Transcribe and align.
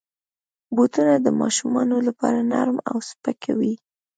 بوټونه 0.75 1.15
د 1.21 1.27
ماشومانو 1.41 1.95
لپاره 2.07 2.39
نرم 2.51 2.77
او 2.89 2.97
سپک 3.09 3.41
وي. 3.59 3.73